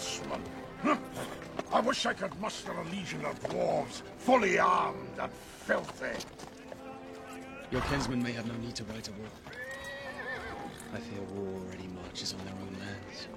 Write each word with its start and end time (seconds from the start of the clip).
horsemen. 0.00 0.42
I 1.72 1.80
wish 1.80 2.06
I 2.06 2.14
could 2.14 2.38
muster 2.40 2.72
a 2.72 2.84
legion 2.84 3.24
of 3.24 3.38
dwarves, 3.40 4.02
fully 4.18 4.58
armed 4.58 5.18
and 5.20 5.30
filthy. 5.32 6.18
Your 7.70 7.82
kinsmen 7.82 8.22
may 8.22 8.32
have 8.32 8.46
no 8.46 8.54
need 8.58 8.74
to 8.76 8.84
write 8.84 9.08
a 9.08 9.12
war. 9.12 9.28
I 10.92 10.98
fear 10.98 11.22
war 11.34 11.60
already 11.60 11.86
marches 11.88 12.34
on 12.34 12.44
their 12.44 12.54
own 12.54 12.76
lands. 12.80 13.28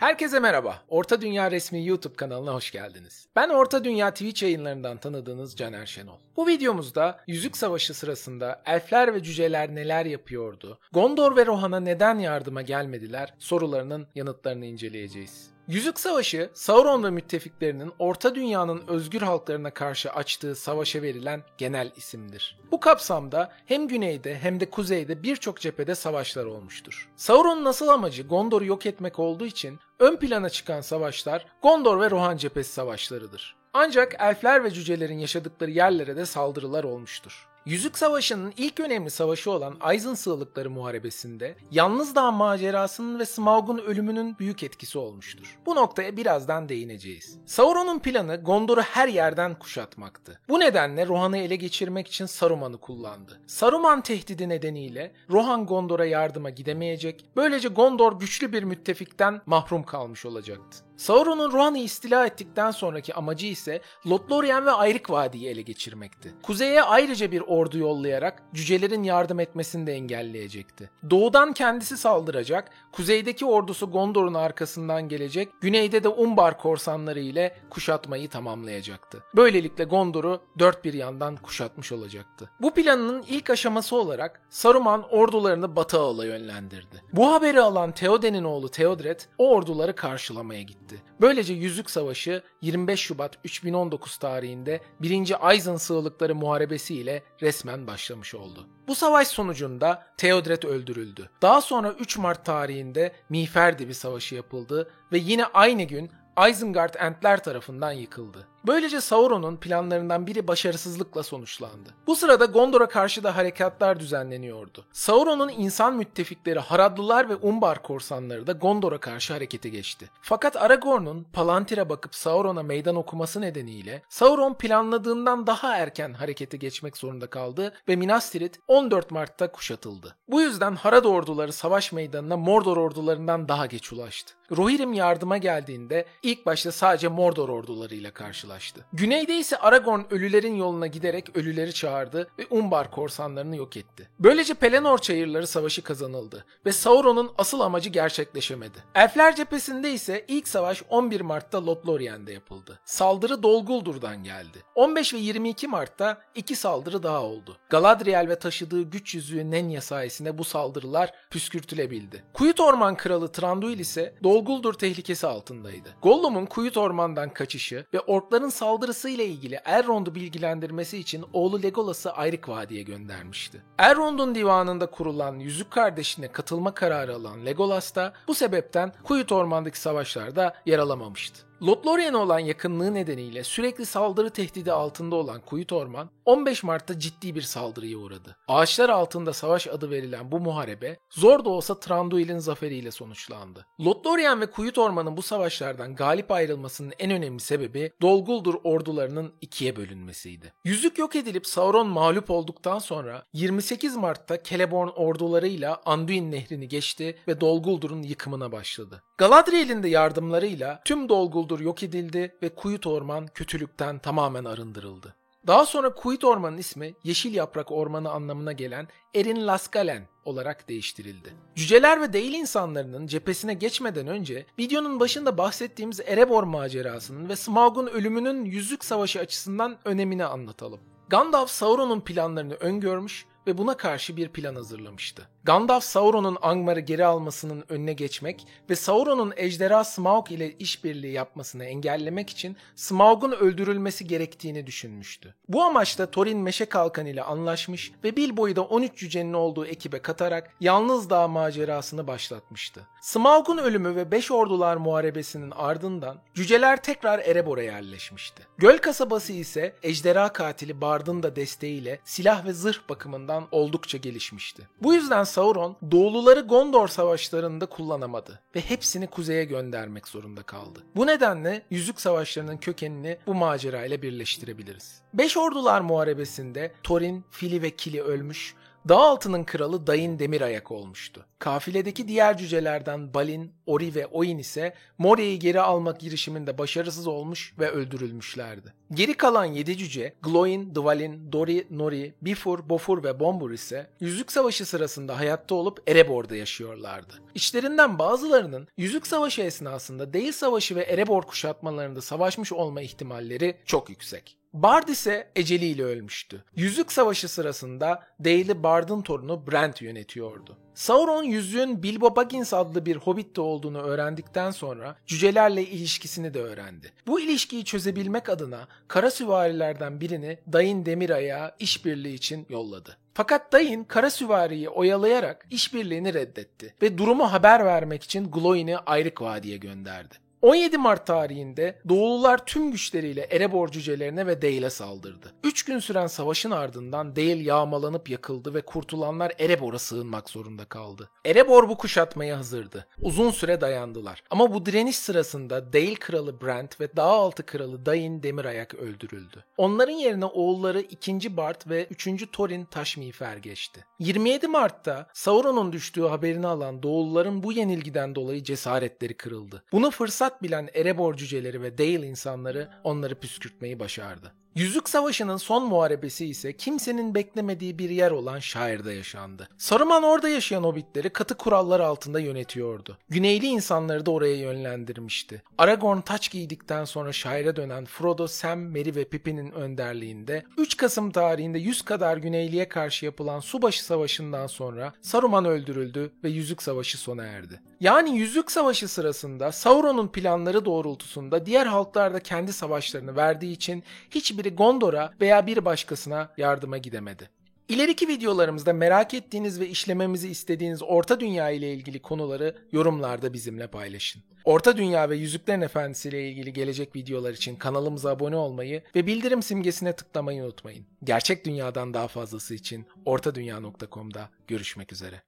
Herkese 0.00 0.40
merhaba. 0.40 0.82
Orta 0.88 1.20
Dünya 1.20 1.50
resmi 1.50 1.86
YouTube 1.86 2.14
kanalına 2.14 2.54
hoş 2.54 2.70
geldiniz. 2.70 3.28
Ben 3.36 3.48
Orta 3.48 3.84
Dünya 3.84 4.10
Twitch 4.10 4.42
yayınlarından 4.42 4.96
tanıdığınız 4.96 5.56
Caner 5.56 5.86
Şenol. 5.86 6.18
Bu 6.36 6.46
videomuzda 6.46 7.20
Yüzük 7.26 7.56
Savaşı 7.56 7.94
sırasında 7.94 8.62
elfler 8.66 9.14
ve 9.14 9.22
cüceler 9.22 9.74
neler 9.74 10.06
yapıyordu, 10.06 10.78
Gondor 10.92 11.36
ve 11.36 11.46
Rohan'a 11.46 11.80
neden 11.80 12.18
yardıma 12.18 12.62
gelmediler 12.62 13.34
sorularının 13.38 14.06
yanıtlarını 14.14 14.66
inceleyeceğiz. 14.66 15.50
Yüzük 15.70 16.00
Savaşı, 16.00 16.50
Sauron 16.54 17.04
ve 17.04 17.10
müttefiklerinin 17.10 17.92
Orta 17.98 18.34
Dünya'nın 18.34 18.82
özgür 18.88 19.22
halklarına 19.22 19.70
karşı 19.70 20.12
açtığı 20.12 20.54
savaşa 20.54 21.02
verilen 21.02 21.42
genel 21.58 21.92
isimdir. 21.96 22.58
Bu 22.72 22.80
kapsamda 22.80 23.52
hem 23.66 23.88
güneyde 23.88 24.38
hem 24.38 24.60
de 24.60 24.70
kuzeyde 24.70 25.22
birçok 25.22 25.60
cephede 25.60 25.94
savaşlar 25.94 26.44
olmuştur. 26.44 27.08
Sauron'un 27.16 27.64
asıl 27.64 27.88
amacı 27.88 28.22
Gondor'u 28.22 28.64
yok 28.64 28.86
etmek 28.86 29.18
olduğu 29.18 29.46
için 29.46 29.78
ön 29.98 30.16
plana 30.16 30.50
çıkan 30.50 30.80
savaşlar 30.80 31.46
Gondor 31.62 32.00
ve 32.00 32.10
Rohan 32.10 32.36
cephesi 32.36 32.72
savaşlarıdır. 32.72 33.56
Ancak 33.72 34.16
elfler 34.18 34.64
ve 34.64 34.70
cücelerin 34.70 35.18
yaşadıkları 35.18 35.70
yerlere 35.70 36.16
de 36.16 36.26
saldırılar 36.26 36.84
olmuştur. 36.84 37.48
Yüzük 37.66 37.98
Savaşı'nın 37.98 38.52
ilk 38.56 38.80
önemli 38.80 39.10
savaşı 39.10 39.50
olan 39.50 39.76
Aizen 39.80 40.14
Sığlıkları 40.14 40.70
Muharebesi'nde 40.70 41.56
Yalnız 41.70 42.14
Dağ 42.14 42.30
macerasının 42.30 43.18
ve 43.18 43.26
Smaug'un 43.26 43.78
ölümünün 43.78 44.38
büyük 44.38 44.62
etkisi 44.62 44.98
olmuştur. 44.98 45.58
Bu 45.66 45.74
noktaya 45.74 46.16
birazdan 46.16 46.68
değineceğiz. 46.68 47.38
Sauron'un 47.46 47.98
planı 47.98 48.36
Gondor'u 48.36 48.80
her 48.80 49.08
yerden 49.08 49.58
kuşatmaktı. 49.58 50.40
Bu 50.48 50.60
nedenle 50.60 51.06
Rohan'ı 51.06 51.38
ele 51.38 51.56
geçirmek 51.56 52.08
için 52.08 52.26
Saruman'ı 52.26 52.78
kullandı. 52.78 53.40
Saruman 53.46 54.00
tehdidi 54.00 54.48
nedeniyle 54.48 55.12
Rohan 55.30 55.66
Gondor'a 55.66 56.04
yardıma 56.04 56.50
gidemeyecek, 56.50 57.24
böylece 57.36 57.68
Gondor 57.68 58.20
güçlü 58.20 58.52
bir 58.52 58.62
müttefikten 58.62 59.40
mahrum 59.46 59.82
kalmış 59.82 60.26
olacaktı. 60.26 60.90
Sauron'un 61.00 61.52
Rohan'ı 61.52 61.78
istila 61.78 62.26
ettikten 62.26 62.70
sonraki 62.70 63.14
amacı 63.14 63.46
ise 63.46 63.80
Lothlorien 64.06 64.66
ve 64.66 64.70
Ayrık 64.70 65.10
Vadi'yi 65.10 65.48
ele 65.48 65.62
geçirmekti. 65.62 66.34
Kuzeye 66.42 66.82
ayrıca 66.82 67.32
bir 67.32 67.40
ordu 67.50 67.78
yollayarak 67.78 68.42
cücelerin 68.54 69.02
yardım 69.02 69.40
etmesini 69.40 69.86
de 69.86 69.92
engelleyecekti. 69.92 70.90
Doğudan 71.10 71.52
kendisi 71.52 71.96
saldıracak, 71.96 72.70
kuzeydeki 72.92 73.46
ordusu 73.46 73.90
Gondor'un 73.90 74.34
arkasından 74.34 75.08
gelecek, 75.08 75.48
güneyde 75.60 76.04
de 76.04 76.08
Umbar 76.08 76.58
korsanları 76.58 77.20
ile 77.20 77.56
kuşatmayı 77.70 78.28
tamamlayacaktı. 78.28 79.24
Böylelikle 79.36 79.84
Gondor'u 79.84 80.40
dört 80.58 80.84
bir 80.84 80.94
yandan 80.94 81.36
kuşatmış 81.36 81.92
olacaktı. 81.92 82.50
Bu 82.60 82.74
planının 82.74 83.24
ilk 83.28 83.50
aşaması 83.50 83.96
olarak 83.96 84.40
Saruman 84.50 85.04
ordularını 85.10 85.76
Batı 85.76 85.98
Ağıl'a 85.98 86.24
yönlendirdi. 86.24 87.02
Bu 87.12 87.32
haberi 87.32 87.60
alan 87.60 87.92
Theoden'in 87.92 88.44
oğlu 88.44 88.68
Theodred 88.68 89.20
o 89.38 89.50
orduları 89.50 89.94
karşılamaya 89.96 90.62
gitti. 90.62 91.02
Böylece 91.20 91.54
Yüzük 91.54 91.90
Savaşı 91.90 92.42
25 92.62 93.00
Şubat 93.00 93.38
3019 93.44 94.16
tarihinde 94.16 94.80
1. 95.00 95.48
Aizen 95.48 95.76
Sığlıkları 95.76 96.34
Muharebesi 96.34 96.94
ile 96.94 97.22
resmen 97.42 97.86
başlamış 97.86 98.34
oldu. 98.34 98.66
Bu 98.88 98.94
savaş 98.94 99.28
sonucunda 99.28 100.06
Theodred 100.16 100.62
öldürüldü. 100.62 101.30
Daha 101.42 101.60
sonra 101.60 101.92
3 101.92 102.18
Mart 102.18 102.44
tarihinde 102.44 103.12
Miğfer 103.28 103.78
Savaşı 103.92 104.34
yapıldı 104.34 104.90
ve 105.12 105.18
yine 105.18 105.44
aynı 105.44 105.82
gün 105.82 106.10
Isengard 106.50 106.94
Entler 106.94 107.42
tarafından 107.44 107.92
yıkıldı. 107.92 108.48
Böylece 108.66 109.00
Sauron'un 109.00 109.56
planlarından 109.56 110.26
biri 110.26 110.48
başarısızlıkla 110.48 111.22
sonuçlandı. 111.22 111.94
Bu 112.06 112.16
sırada 112.16 112.44
Gondor'a 112.44 112.88
karşı 112.88 113.24
da 113.24 113.36
harekatlar 113.36 114.00
düzenleniyordu. 114.00 114.84
Sauron'un 114.92 115.48
insan 115.48 115.96
müttefikleri 115.96 116.58
Haradlılar 116.58 117.28
ve 117.28 117.36
Umbar 117.36 117.82
korsanları 117.82 118.46
da 118.46 118.52
Gondor'a 118.52 118.98
karşı 118.98 119.32
harekete 119.32 119.68
geçti. 119.68 120.10
Fakat 120.22 120.56
Aragorn'un 120.56 121.26
Palantir'e 121.32 121.88
bakıp 121.88 122.14
Sauron'a 122.14 122.62
meydan 122.62 122.96
okuması 122.96 123.40
nedeniyle 123.40 124.02
Sauron 124.08 124.54
planladığından 124.54 125.46
daha 125.46 125.76
erken 125.76 126.12
harekete 126.12 126.56
geçmek 126.56 126.96
zorunda 126.96 127.26
kaldı 127.26 127.74
ve 127.88 127.96
Minas 127.96 128.30
Tirith 128.30 128.58
14 128.68 129.10
Mart'ta 129.10 129.52
kuşatıldı. 129.52 130.16
Bu 130.28 130.40
yüzden 130.40 130.76
Harad 130.76 131.04
orduları 131.04 131.52
savaş 131.52 131.92
meydanına 131.92 132.36
Mordor 132.36 132.76
ordularından 132.76 133.48
daha 133.48 133.66
geç 133.66 133.92
ulaştı. 133.92 134.34
Rohirrim 134.56 134.92
yardıma 134.92 135.36
geldiğinde 135.36 136.06
ilk 136.22 136.46
başta 136.46 136.72
sadece 136.72 137.08
Mordor 137.08 137.48
ordularıyla 137.48 138.10
karşılaştı 138.10 138.49
karşılaştı. 138.50 138.84
Güneyde 138.92 139.38
ise 139.38 139.56
Aragorn 139.56 140.00
ölülerin 140.10 140.54
yoluna 140.54 140.86
giderek 140.86 141.36
ölüleri 141.36 141.72
çağırdı 141.74 142.28
ve 142.38 142.46
Umbar 142.50 142.90
korsanlarını 142.90 143.56
yok 143.56 143.76
etti. 143.76 144.08
Böylece 144.18 144.54
Pelennor 144.54 144.98
çayırları 144.98 145.46
savaşı 145.46 145.82
kazanıldı 145.82 146.44
ve 146.66 146.72
Sauron'un 146.72 147.30
asıl 147.38 147.60
amacı 147.60 147.90
gerçekleşemedi. 147.90 148.78
Elfler 148.94 149.36
cephesinde 149.36 149.92
ise 149.92 150.24
ilk 150.28 150.48
savaş 150.48 150.82
11 150.88 151.20
Mart'ta 151.20 151.66
Lothlorien'de 151.66 152.32
yapıldı. 152.32 152.80
Saldırı 152.84 153.42
Dol 153.42 153.66
Guldur'dan 153.66 154.24
geldi. 154.24 154.58
15 154.74 155.14
ve 155.14 155.18
22 155.18 155.68
Mart'ta 155.68 156.22
iki 156.34 156.56
saldırı 156.56 157.02
daha 157.02 157.22
oldu. 157.22 157.56
Galadriel 157.70 158.28
ve 158.28 158.38
taşıdığı 158.38 158.82
güç 158.82 159.14
yüzüğü 159.14 159.50
Nenya 159.50 159.80
sayesinde 159.80 160.38
bu 160.38 160.44
saldırılar 160.44 161.12
püskürtülebildi. 161.30 162.24
Kuyut 162.32 162.60
Orman 162.60 162.96
Kralı 162.96 163.32
Tranduil 163.32 163.78
ise 163.78 164.14
Dol 164.22 164.44
Guldur 164.44 164.74
tehlikesi 164.74 165.26
altındaydı. 165.26 165.88
Gollum'un 166.02 166.46
Kuyut 166.46 166.76
Orman'dan 166.76 167.30
kaçışı 167.30 167.86
ve 167.94 168.00
orkların 168.00 168.39
Orkların 168.40 168.50
saldırısıyla 168.50 169.24
ilgili 169.24 169.60
Elrond'u 169.64 170.14
bilgilendirmesi 170.14 170.98
için 170.98 171.24
oğlu 171.32 171.62
Legolas'ı 171.62 172.12
Ayrık 172.12 172.48
Vadi'ye 172.48 172.82
göndermişti. 172.82 173.62
Elrond'un 173.78 174.34
divanında 174.34 174.86
kurulan 174.86 175.38
Yüzük 175.38 175.70
Kardeşi'ne 175.70 176.32
katılma 176.32 176.74
kararı 176.74 177.14
alan 177.14 177.46
Legolas 177.46 177.94
da 177.94 178.12
bu 178.28 178.34
sebepten 178.34 178.92
Kuyut 179.04 179.32
Orman'daki 179.32 179.80
savaşlarda 179.80 180.54
yer 180.66 180.78
alamamıştı. 180.78 181.49
Lothlorien'e 181.62 182.16
olan 182.16 182.38
yakınlığı 182.38 182.94
nedeniyle 182.94 183.44
sürekli 183.44 183.86
saldırı 183.86 184.30
tehdidi 184.30 184.72
altında 184.72 185.16
olan 185.16 185.40
Kuyut 185.40 185.72
Orman 185.72 186.10
15 186.24 186.62
Mart'ta 186.62 186.98
ciddi 186.98 187.34
bir 187.34 187.42
saldırıya 187.42 187.98
uğradı. 187.98 188.36
Ağaçlar 188.48 188.88
altında 188.88 189.32
savaş 189.32 189.66
adı 189.66 189.90
verilen 189.90 190.32
bu 190.32 190.40
muharebe 190.40 190.98
zor 191.10 191.44
da 191.44 191.48
olsa 191.48 191.80
Tranduil'in 191.80 192.38
zaferiyle 192.38 192.90
sonuçlandı. 192.90 193.66
Lothlorien 193.80 194.40
ve 194.40 194.50
Kuyut 194.50 194.78
Orman'ın 194.78 195.16
bu 195.16 195.22
savaşlardan 195.22 195.94
galip 195.94 196.30
ayrılmasının 196.30 196.92
en 196.98 197.10
önemli 197.10 197.40
sebebi 197.40 197.92
Dol 198.02 198.24
Guldur 198.24 198.54
ordularının 198.64 199.32
ikiye 199.40 199.76
bölünmesiydi. 199.76 200.52
Yüzük 200.64 200.98
yok 200.98 201.16
edilip 201.16 201.46
Sauron 201.46 201.86
mağlup 201.86 202.30
olduktan 202.30 202.78
sonra 202.78 203.24
28 203.32 203.96
Mart'ta 203.96 204.42
Celeborn 204.42 204.88
ordularıyla 204.88 205.80
Anduin 205.84 206.32
nehrini 206.32 206.68
geçti 206.68 207.18
ve 207.28 207.40
Dol 207.40 207.62
Guldur'un 207.62 208.02
yıkımına 208.02 208.52
başladı. 208.52 209.02
Galadriel'in 209.20 209.82
de 209.82 209.88
yardımlarıyla 209.88 210.80
tüm 210.84 211.08
Dol 211.08 211.30
Guldur 211.30 211.48
Doldur 211.48 211.60
yok 211.60 211.82
edildi 211.82 212.36
ve 212.42 212.48
Kuyut 212.48 212.86
Orman 212.86 213.26
kötülükten 213.26 213.98
tamamen 213.98 214.44
arındırıldı. 214.44 215.14
Daha 215.46 215.66
sonra 215.66 215.94
Kuyut 215.94 216.24
Orman'ın 216.24 216.58
ismi 216.58 216.94
Yeşil 217.04 217.34
Yaprak 217.34 217.72
Ormanı 217.72 218.10
anlamına 218.10 218.52
gelen 218.52 218.88
Erin 219.14 219.46
Laskalen 219.46 220.02
olarak 220.24 220.68
değiştirildi. 220.68 221.34
Cüceler 221.54 222.00
ve 222.00 222.12
değil 222.12 222.34
insanlarının 222.34 223.06
cephesine 223.06 223.54
geçmeden 223.54 224.06
önce 224.06 224.46
videonun 224.58 225.00
başında 225.00 225.38
bahsettiğimiz 225.38 226.00
Erebor 226.00 226.42
macerasının 226.42 227.28
ve 227.28 227.36
Smaug'un 227.36 227.86
ölümünün 227.86 228.44
Yüzük 228.44 228.84
Savaşı 228.84 229.20
açısından 229.20 229.78
önemini 229.84 230.24
anlatalım. 230.24 230.80
Gandalf 231.08 231.50
Sauron'un 231.50 232.00
planlarını 232.00 232.54
öngörmüş 232.54 233.26
ve 233.46 233.58
buna 233.58 233.76
karşı 233.76 234.16
bir 234.16 234.28
plan 234.28 234.54
hazırlamıştı. 234.54 235.28
Gandalf 235.44 235.84
Sauron'un 235.84 236.38
Angmar'ı 236.42 236.80
geri 236.80 237.04
almasının 237.06 237.64
önüne 237.68 237.92
geçmek 237.92 238.46
ve 238.70 238.76
Sauron'un 238.76 239.32
ejderha 239.36 239.84
Smaug 239.84 240.32
ile 240.32 240.52
işbirliği 240.52 241.12
yapmasını 241.12 241.64
engellemek 241.64 242.30
için 242.30 242.56
Smaug'un 242.76 243.32
öldürülmesi 243.32 244.06
gerektiğini 244.06 244.66
düşünmüştü. 244.66 245.34
Bu 245.48 245.62
amaçla 245.62 246.10
Thorin 246.10 246.38
Meşe 246.38 246.64
Kalkan 246.64 247.06
ile 247.06 247.22
anlaşmış 247.22 247.92
ve 248.04 248.16
Bilbo'yu 248.16 248.56
da 248.56 248.62
13 248.62 248.98
cücenin 248.98 249.32
olduğu 249.32 249.66
ekibe 249.66 249.98
katarak 249.98 250.50
Yalnız 250.60 251.10
Dağ 251.10 251.28
macerasını 251.28 252.06
başlatmıştı. 252.06 252.86
Smaug'un 253.02 253.58
ölümü 253.58 253.96
ve 253.96 254.10
Beş 254.10 254.30
Ordular 254.30 254.76
Muharebesi'nin 254.76 255.50
ardından 255.50 256.16
cüceler 256.34 256.82
tekrar 256.82 257.18
Erebor'a 257.18 257.62
yerleşmişti. 257.62 258.42
Göl 258.58 258.78
kasabası 258.78 259.32
ise 259.32 259.76
ejderha 259.82 260.32
katili 260.32 260.80
Bard'ın 260.80 261.22
da 261.22 261.36
desteğiyle 261.36 262.00
silah 262.04 262.44
ve 262.44 262.52
zırh 262.52 262.88
bakımından 262.88 263.29
oldukça 263.50 263.98
gelişmişti. 263.98 264.68
Bu 264.82 264.94
yüzden 264.94 265.24
Sauron 265.24 265.76
doğuluları 265.90 266.40
Gondor 266.40 266.88
savaşlarında 266.88 267.66
kullanamadı 267.66 268.40
ve 268.56 268.60
hepsini 268.60 269.06
kuzeye 269.06 269.44
göndermek 269.44 270.08
zorunda 270.08 270.42
kaldı. 270.42 270.82
Bu 270.96 271.06
nedenle 271.06 271.62
Yüzük 271.70 272.00
Savaşları'nın 272.00 272.56
kökenini 272.56 273.18
bu 273.26 273.34
macera 273.34 273.84
ile 273.84 274.02
birleştirebiliriz. 274.02 275.00
Beş 275.14 275.36
Ordular 275.36 275.80
Muharebesi'nde 275.80 276.72
Thorin, 276.82 277.24
Fili 277.30 277.62
ve 277.62 277.70
Kili 277.70 278.02
ölmüş, 278.02 278.54
Dağaltı'nın 278.88 279.44
kralı 279.44 279.86
Dain 279.86 280.18
Demirayak 280.18 280.70
olmuştu. 280.70 281.26
Kafiledeki 281.38 282.08
diğer 282.08 282.38
cücelerden 282.38 283.14
Balin, 283.14 283.52
Ori 283.66 283.94
ve 283.94 284.06
Oin 284.06 284.38
ise 284.38 284.74
Moria'yı 284.98 285.38
geri 285.40 285.60
almak 285.60 286.00
girişiminde 286.00 286.58
başarısız 286.58 287.06
olmuş 287.06 287.54
ve 287.58 287.70
öldürülmüşlerdi. 287.70 288.74
Geri 288.94 289.14
kalan 289.14 289.44
7 289.44 289.76
cüce 289.78 290.14
Gloin, 290.22 290.74
Dvalin, 290.74 291.32
Dori, 291.32 291.66
Nori, 291.70 292.14
Bifur, 292.22 292.68
Bofur 292.68 293.04
ve 293.04 293.20
Bombur 293.20 293.50
ise 293.50 293.90
Yüzük 294.00 294.32
Savaşı 294.32 294.66
sırasında 294.66 295.18
hayatta 295.18 295.54
olup 295.54 295.82
Erebor'da 295.88 296.36
yaşıyorlardı. 296.36 297.14
İçlerinden 297.34 297.98
bazılarının 297.98 298.68
Yüzük 298.76 299.06
Savaşı 299.06 299.42
esnasında 299.42 300.12
Değil 300.12 300.32
Savaşı 300.32 300.76
ve 300.76 300.82
Erebor 300.82 301.22
kuşatmalarında 301.22 302.00
savaşmış 302.00 302.52
olma 302.52 302.80
ihtimalleri 302.80 303.56
çok 303.64 303.90
yüksek. 303.90 304.36
Bard 304.52 304.88
ise 304.88 305.30
eceliyle 305.36 305.82
ölmüştü. 305.82 306.44
Yüzük 306.56 306.92
Savaşı 306.92 307.28
sırasında 307.28 308.06
Dale'i 308.24 308.62
Bard'ın 308.62 309.02
torunu 309.02 309.46
Brent 309.46 309.82
yönetiyordu. 309.82 310.58
Sauron 310.74 311.22
yüzüğün 311.22 311.82
Bilbo 311.82 312.16
Baggins 312.16 312.54
adlı 312.54 312.86
bir 312.86 312.96
hobbitte 312.96 313.40
olduğunu 313.40 313.78
öğrendikten 313.82 314.50
sonra 314.50 314.96
cücelerle 315.06 315.62
ilişkisini 315.66 316.34
de 316.34 316.40
öğrendi. 316.40 316.92
Bu 317.06 317.20
ilişkiyi 317.20 317.64
çözebilmek 317.64 318.28
adına 318.28 318.68
kara 318.88 319.10
süvarilerden 319.10 320.00
birini 320.00 320.38
Dain 320.52 320.86
Demiray'a 320.86 321.56
işbirliği 321.58 322.14
için 322.14 322.46
yolladı. 322.48 322.96
Fakat 323.14 323.52
Dain 323.52 323.84
kara 323.84 324.10
süvariyi 324.10 324.68
oyalayarak 324.68 325.46
işbirliğini 325.50 326.14
reddetti 326.14 326.74
ve 326.82 326.98
durumu 326.98 327.32
haber 327.32 327.64
vermek 327.64 328.02
için 328.02 328.30
Glóin'i 328.30 328.76
Ayrık 328.76 329.22
Vadi'ye 329.22 329.56
gönderdi. 329.56 330.14
17 330.42 330.78
Mart 330.78 331.06
tarihinde 331.06 331.78
Doğulular 331.88 332.46
tüm 332.46 332.72
güçleriyle 332.72 333.28
Erebor 333.30 333.68
cücelerine 333.68 334.26
ve 334.26 334.42
Dale'e 334.42 334.70
saldırdı. 334.70 335.34
3 335.44 335.64
gün 335.64 335.78
süren 335.78 336.06
savaşın 336.06 336.50
ardından 336.50 337.16
Dale 337.16 337.42
yağmalanıp 337.42 338.10
yakıldı 338.10 338.54
ve 338.54 338.60
kurtulanlar 338.60 339.32
Erebor'a 339.38 339.78
sığınmak 339.78 340.30
zorunda 340.30 340.64
kaldı. 340.64 341.10
Erebor 341.26 341.68
bu 341.68 341.76
kuşatmaya 341.76 342.38
hazırdı. 342.38 342.86
Uzun 343.00 343.30
süre 343.30 343.60
dayandılar. 343.60 344.22
Ama 344.30 344.54
bu 344.54 344.66
direniş 344.66 344.96
sırasında 344.96 345.72
Dale 345.72 345.94
kralı 345.94 346.40
Brent 346.40 346.80
ve 346.80 346.96
Dağaltı 346.96 347.46
kralı 347.46 347.86
Dain 347.86 348.22
Demirayak 348.22 348.74
öldürüldü. 348.74 349.44
Onların 349.56 349.92
yerine 349.92 350.24
oğulları 350.24 350.80
2. 350.80 351.36
Bart 351.36 351.68
ve 351.68 351.86
3. 351.90 352.30
Thorin 352.32 352.64
Taşmifer 352.64 353.36
geçti. 353.36 353.84
27 353.98 354.48
Mart'ta 354.48 355.06
Sauron'un 355.14 355.72
düştüğü 355.72 356.02
haberini 356.02 356.46
alan 356.46 356.82
Doğulların 356.82 357.42
bu 357.42 357.52
yenilgiden 357.52 358.14
dolayı 358.14 358.42
cesaretleri 358.42 359.14
kırıldı. 359.14 359.62
Bunu 359.72 359.90
fırsat 360.30 360.42
bilen 360.42 360.68
Erebor 360.74 361.14
cüceleri 361.14 361.62
ve 361.62 361.78
Dale 361.78 362.06
insanları 362.06 362.68
onları 362.84 363.14
püskürtmeyi 363.14 363.78
başardı. 363.78 364.32
Yüzük 364.54 364.88
Savaşı'nın 364.88 365.36
son 365.36 365.66
muharebesi 365.66 366.26
ise 366.26 366.52
kimsenin 366.56 367.14
beklemediği 367.14 367.78
bir 367.78 367.90
yer 367.90 368.10
olan 368.10 368.38
Şair'de 368.38 368.92
yaşandı. 368.92 369.48
Saruman 369.58 370.02
orada 370.02 370.28
yaşayan 370.28 370.62
hobbitleri 370.62 371.10
katı 371.10 371.34
kurallar 371.36 371.80
altında 371.80 372.20
yönetiyordu. 372.20 372.98
Güneyli 373.08 373.46
insanları 373.46 374.06
da 374.06 374.10
oraya 374.10 374.36
yönlendirmişti. 374.36 375.42
Aragorn 375.58 376.00
taç 376.00 376.30
giydikten 376.30 376.84
sonra 376.84 377.12
Şair'e 377.12 377.56
dönen 377.56 377.84
Frodo, 377.84 378.26
Sam, 378.26 378.58
Merry 378.58 378.94
ve 378.94 379.04
Pippin'in 379.04 379.50
önderliğinde 379.50 380.44
3 380.58 380.76
Kasım 380.76 381.10
tarihinde 381.10 381.58
100 381.58 381.82
kadar 381.82 382.16
Güneyli'ye 382.16 382.68
karşı 382.68 383.04
yapılan 383.04 383.40
Subaşı 383.40 383.84
Savaşı'ndan 383.84 384.46
sonra 384.46 384.92
Saruman 385.02 385.44
öldürüldü 385.44 386.12
ve 386.24 386.30
Yüzük 386.30 386.62
Savaşı 386.62 386.98
sona 386.98 387.24
erdi. 387.24 387.60
Yani 387.80 388.18
Yüzük 388.18 388.52
Savaşı 388.52 388.88
sırasında 388.88 389.52
Sauron'un 389.52 390.08
planları 390.08 390.64
doğrultusunda 390.64 391.46
diğer 391.46 391.66
halklar 391.66 392.14
da 392.14 392.20
kendi 392.20 392.52
savaşlarını 392.52 393.16
verdiği 393.16 393.52
için 393.52 393.82
hiçbir 394.10 394.39
hiçbiri 394.40 394.56
Gondor'a 394.56 395.12
veya 395.20 395.46
bir 395.46 395.64
başkasına 395.64 396.32
yardıma 396.36 396.78
gidemedi. 396.78 397.30
İleriki 397.68 398.08
videolarımızda 398.08 398.72
merak 398.72 399.14
ettiğiniz 399.14 399.60
ve 399.60 399.68
işlememizi 399.68 400.28
istediğiniz 400.28 400.82
Orta 400.82 401.20
Dünya 401.20 401.50
ile 401.50 401.74
ilgili 401.74 402.02
konuları 402.02 402.56
yorumlarda 402.72 403.32
bizimle 403.32 403.66
paylaşın. 403.66 404.22
Orta 404.44 404.76
Dünya 404.76 405.10
ve 405.10 405.16
Yüzüklerin 405.16 405.60
Efendisi 405.60 406.08
ile 406.08 406.28
ilgili 406.28 406.52
gelecek 406.52 406.96
videolar 406.96 407.32
için 407.32 407.56
kanalımıza 407.56 408.10
abone 408.10 408.36
olmayı 408.36 408.82
ve 408.96 409.06
bildirim 409.06 409.42
simgesine 409.42 409.92
tıklamayı 409.92 410.44
unutmayın. 410.44 410.86
Gerçek 411.04 411.44
dünyadan 411.46 411.94
daha 411.94 412.08
fazlası 412.08 412.54
için 412.54 412.86
ortadunya.com'da 413.04 414.28
görüşmek 414.48 414.92
üzere. 414.92 415.22